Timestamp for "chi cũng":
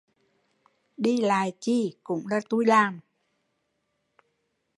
1.59-2.27